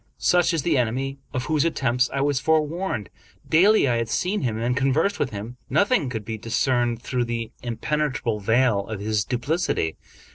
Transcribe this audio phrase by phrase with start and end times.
[0.17, 3.11] Such is the enemy of whose attempts I was forewarned.
[3.47, 5.57] Daily I had seen him and conversed with him.
[5.69, 9.97] Nothing could be discerned through the impenetrable veil of his duplicity.